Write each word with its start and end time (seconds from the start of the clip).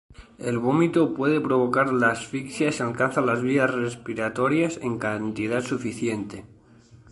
El 0.39 0.57
vómito 0.57 1.13
puede 1.13 1.39
provocar 1.39 1.93
la 1.93 2.07
asfixia 2.09 2.71
si 2.71 2.81
alcanza 2.81 3.21
las 3.21 3.43
vías 3.43 3.71
respiratorias 3.71 4.77
en 4.81 4.97
cantidad 4.97 5.61
suficiente. 5.61 6.43